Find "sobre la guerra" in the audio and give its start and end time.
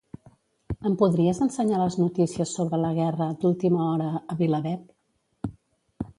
2.61-3.29